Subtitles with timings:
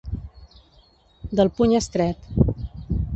[1.41, 2.29] Del puny estret.